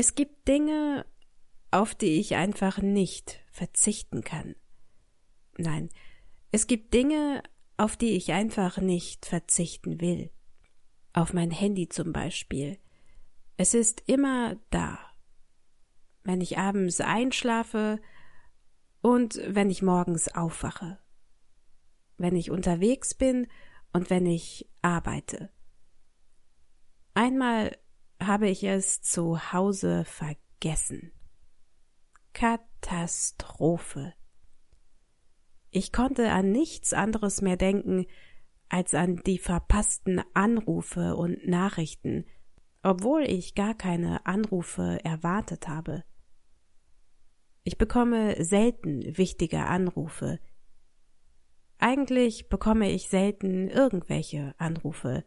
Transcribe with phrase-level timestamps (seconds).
[0.00, 1.04] Es gibt Dinge,
[1.72, 4.54] auf die ich einfach nicht verzichten kann.
[5.56, 5.88] Nein,
[6.52, 7.42] es gibt Dinge,
[7.76, 10.30] auf die ich einfach nicht verzichten will.
[11.14, 12.78] Auf mein Handy zum Beispiel.
[13.56, 15.00] Es ist immer da.
[16.22, 18.00] Wenn ich abends einschlafe
[19.00, 21.00] und wenn ich morgens aufwache.
[22.18, 23.48] Wenn ich unterwegs bin
[23.92, 25.50] und wenn ich arbeite.
[27.14, 27.76] Einmal
[28.20, 31.12] habe ich es zu Hause vergessen.
[32.32, 34.14] Katastrophe.
[35.70, 38.06] Ich konnte an nichts anderes mehr denken
[38.68, 42.26] als an die verpassten Anrufe und Nachrichten,
[42.82, 46.04] obwohl ich gar keine Anrufe erwartet habe.
[47.64, 50.38] Ich bekomme selten wichtige Anrufe.
[51.78, 55.24] Eigentlich bekomme ich selten irgendwelche Anrufe.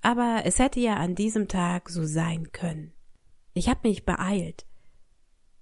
[0.00, 2.92] Aber es hätte ja an diesem Tag so sein können.
[3.54, 4.66] Ich habe mich beeilt.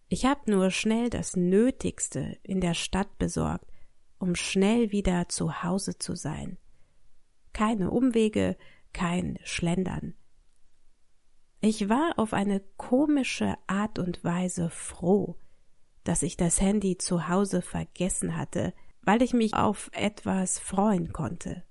[0.09, 3.71] Ich habe nur schnell das Nötigste in der Stadt besorgt,
[4.19, 6.59] um schnell wieder zu Hause zu sein.
[7.53, 8.57] Keine Umwege,
[8.93, 10.15] kein Schlendern.
[11.61, 15.37] Ich war auf eine komische Art und Weise froh,
[16.05, 21.65] dass ich das Handy zu Hause vergessen hatte, weil ich mich auf etwas freuen konnte.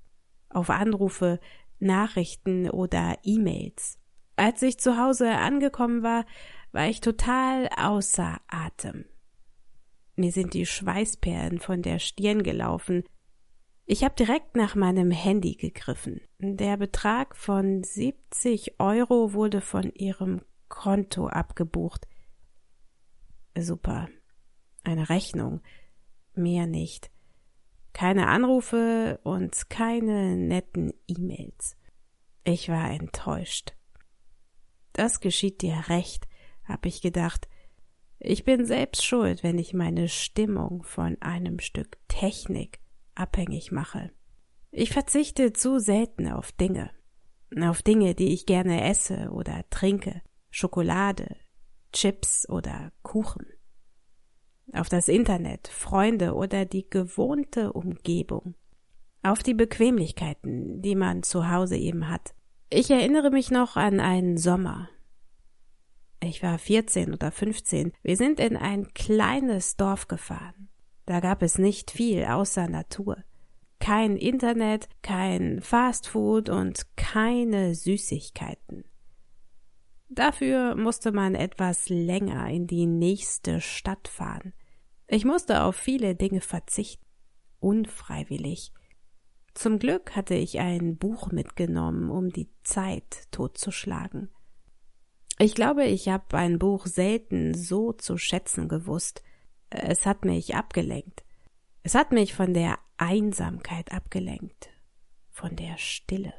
[0.49, 1.39] Auf Anrufe,
[1.83, 3.99] Nachrichten oder E-Mails.
[4.35, 6.25] Als ich zu Hause angekommen war,
[6.71, 9.05] war ich total außer Atem.
[10.15, 13.03] Mir sind die Schweißperlen von der Stirn gelaufen.
[13.85, 16.21] Ich habe direkt nach meinem Handy gegriffen.
[16.39, 22.07] Der Betrag von 70 Euro wurde von ihrem Konto abgebucht.
[23.57, 24.07] Super.
[24.83, 25.61] Eine Rechnung.
[26.33, 27.12] Mehr nicht.
[27.93, 31.77] Keine Anrufe und keine netten E-Mails.
[32.43, 33.73] Ich war enttäuscht.
[34.93, 36.27] Das geschieht dir recht,
[36.65, 37.47] hab ich gedacht.
[38.19, 42.79] Ich bin selbst schuld, wenn ich meine Stimmung von einem Stück Technik
[43.15, 44.11] abhängig mache.
[44.71, 46.89] Ich verzichte zu selten auf Dinge.
[47.61, 50.21] Auf Dinge, die ich gerne esse oder trinke.
[50.49, 51.35] Schokolade,
[51.91, 53.45] Chips oder Kuchen
[54.71, 58.55] auf das Internet, Freunde oder die gewohnte Umgebung,
[59.21, 62.33] auf die Bequemlichkeiten, die man zu Hause eben hat.
[62.69, 64.89] Ich erinnere mich noch an einen Sommer.
[66.21, 67.91] Ich war 14 oder 15.
[68.01, 70.69] Wir sind in ein kleines Dorf gefahren.
[71.05, 73.17] Da gab es nicht viel außer Natur.
[73.79, 78.85] Kein Internet, kein Fastfood und keine Süßigkeiten.
[80.15, 84.53] Dafür musste man etwas länger in die nächste Stadt fahren.
[85.07, 87.05] Ich musste auf viele Dinge verzichten,
[87.59, 88.73] unfreiwillig.
[89.55, 94.29] Zum Glück hatte ich ein Buch mitgenommen, um die Zeit totzuschlagen.
[95.39, 99.23] Ich glaube, ich habe ein Buch selten so zu schätzen gewusst.
[99.71, 101.23] Es hat mich abgelenkt.
[101.81, 104.69] Es hat mich von der Einsamkeit abgelenkt,
[105.31, 106.33] von der Stille.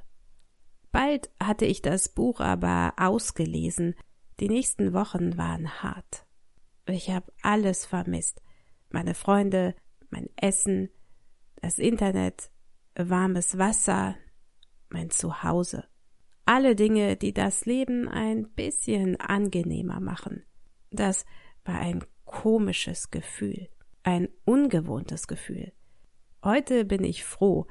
[0.95, 3.97] Bald hatte ich das Buch aber ausgelesen.
[4.39, 6.25] Die nächsten Wochen waren hart.
[6.87, 8.41] Ich habe alles vermisst.
[8.91, 9.75] Meine Freunde,
[10.11, 10.91] mein Essen,
[11.57, 12.49] das Internet,
[12.95, 14.15] warmes Wasser,
[14.89, 15.83] mein Zuhause.
[16.45, 20.45] Alle Dinge, die das Leben ein bisschen angenehmer machen.
[20.93, 21.27] Das
[21.65, 23.69] war ein komisches Gefühl,
[24.05, 25.73] ein ungewohntes Gefühl.
[26.45, 27.67] Heute bin ich froh,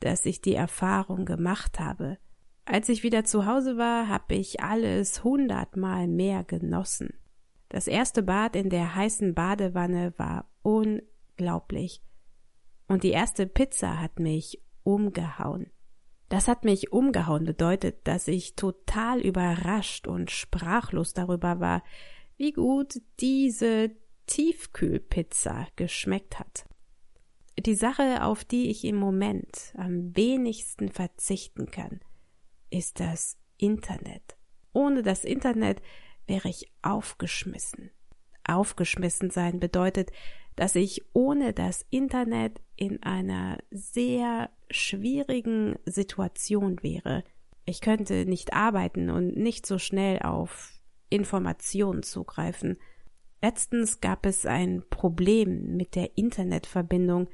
[0.00, 2.16] dass ich die Erfahrung gemacht habe,
[2.64, 7.14] als ich wieder zu Hause war, habe ich alles hundertmal mehr genossen.
[7.68, 12.02] Das erste Bad in der heißen Badewanne war unglaublich.
[12.86, 15.70] Und die erste Pizza hat mich umgehauen.
[16.28, 21.82] Das hat mich umgehauen bedeutet, dass ich total überrascht und sprachlos darüber war,
[22.36, 23.90] wie gut diese
[24.26, 26.64] Tiefkühlpizza geschmeckt hat.
[27.58, 32.00] Die Sache, auf die ich im Moment am wenigsten verzichten kann,
[32.72, 34.36] ist das Internet.
[34.72, 35.82] Ohne das Internet
[36.26, 37.90] wäre ich aufgeschmissen.
[38.44, 40.10] Aufgeschmissen sein bedeutet,
[40.56, 47.24] dass ich ohne das Internet in einer sehr schwierigen Situation wäre.
[47.64, 50.72] Ich könnte nicht arbeiten und nicht so schnell auf
[51.08, 52.78] Informationen zugreifen.
[53.40, 57.28] Letztens gab es ein Problem mit der Internetverbindung.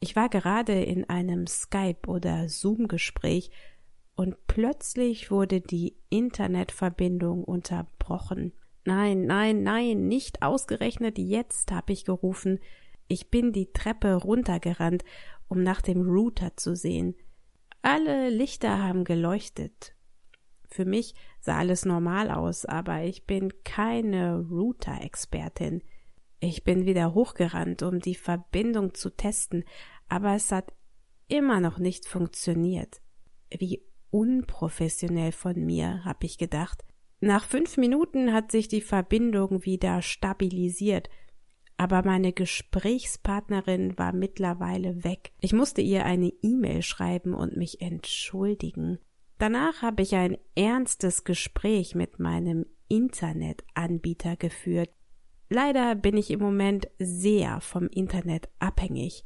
[0.00, 3.50] Ich war gerade in einem Skype oder Zoom Gespräch
[4.14, 8.52] und plötzlich wurde die Internetverbindung unterbrochen.
[8.84, 12.58] Nein, nein, nein, nicht ausgerechnet jetzt, habe ich gerufen.
[13.08, 15.04] Ich bin die Treppe runtergerannt,
[15.48, 17.14] um nach dem Router zu sehen.
[17.82, 19.94] Alle Lichter haben geleuchtet.
[20.68, 25.82] Für mich sah alles normal aus, aber ich bin keine Router-Expertin.
[26.40, 29.64] Ich bin wieder hochgerannt, um die Verbindung zu testen,
[30.08, 30.72] aber es hat
[31.28, 33.00] immer noch nicht funktioniert.
[33.50, 33.82] Wie
[34.12, 36.84] unprofessionell von mir, hab ich gedacht.
[37.20, 41.08] Nach fünf Minuten hat sich die Verbindung wieder stabilisiert,
[41.76, 45.32] aber meine Gesprächspartnerin war mittlerweile weg.
[45.40, 48.98] Ich musste ihr eine E-Mail schreiben und mich entschuldigen.
[49.38, 54.90] Danach habe ich ein ernstes Gespräch mit meinem Internetanbieter geführt.
[55.48, 59.24] Leider bin ich im Moment sehr vom Internet abhängig.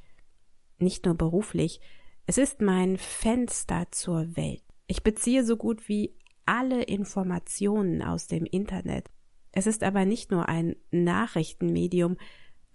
[0.78, 1.80] Nicht nur beruflich,
[2.26, 4.65] es ist mein Fenster zur Welt.
[4.86, 9.10] Ich beziehe so gut wie alle Informationen aus dem Internet.
[9.52, 12.16] Es ist aber nicht nur ein Nachrichtenmedium.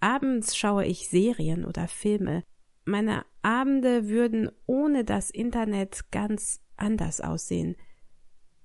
[0.00, 2.44] Abends schaue ich Serien oder Filme.
[2.84, 7.76] Meine Abende würden ohne das Internet ganz anders aussehen.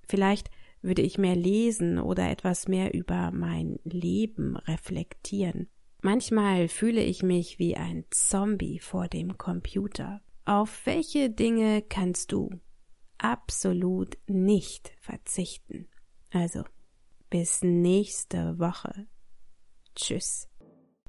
[0.09, 0.49] Vielleicht
[0.81, 5.69] würde ich mehr lesen oder etwas mehr über mein Leben reflektieren.
[6.01, 10.21] Manchmal fühle ich mich wie ein Zombie vor dem Computer.
[10.45, 12.49] Auf welche Dinge kannst du
[13.17, 15.87] absolut nicht verzichten?
[16.31, 16.63] Also,
[17.29, 19.07] bis nächste Woche.
[19.95, 20.49] Tschüss.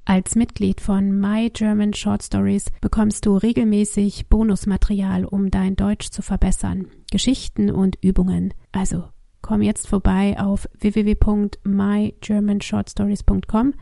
[0.04, 6.22] Als Mitglied von My German Short Stories bekommst du regelmäßig Bonusmaterial, um dein Deutsch zu
[6.22, 8.54] verbessern, Geschichten und Übungen.
[8.72, 9.10] Also
[9.42, 13.74] komm jetzt vorbei auf www.mygermanshortstories.com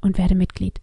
[0.00, 0.80] und werde Mitglied.